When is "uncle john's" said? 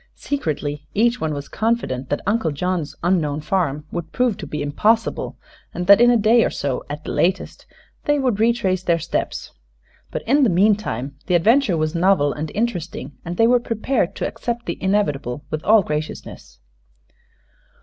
2.25-2.95